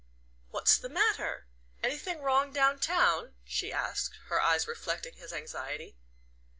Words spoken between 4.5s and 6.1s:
reflecting his anxiety.